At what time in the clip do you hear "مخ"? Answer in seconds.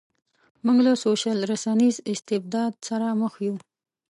3.21-3.33